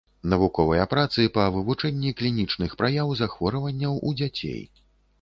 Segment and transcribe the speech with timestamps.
[0.31, 4.63] Навуковыя працы па вывучэнні клінічных праяў захворванняў у дзяцей.